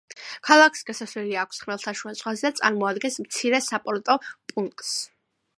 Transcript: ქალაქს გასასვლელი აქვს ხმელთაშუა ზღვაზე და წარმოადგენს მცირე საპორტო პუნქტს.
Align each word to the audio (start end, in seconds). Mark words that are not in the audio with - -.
ქალაქს 0.47 0.79
გასასვლელი 0.87 1.35
აქვს 1.41 1.59
ხმელთაშუა 1.65 2.15
ზღვაზე 2.21 2.45
და 2.47 2.53
წარმოადგენს 2.63 3.21
მცირე 3.27 3.63
საპორტო 3.69 4.21
პუნქტს. 4.55 4.99